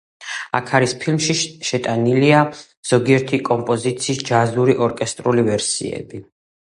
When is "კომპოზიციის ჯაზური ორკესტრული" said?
3.49-5.45